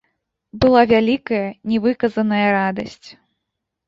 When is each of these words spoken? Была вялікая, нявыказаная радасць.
Была 0.61 0.81
вялікая, 0.91 1.41
нявыказаная 1.73 2.39
радасць. 2.57 3.09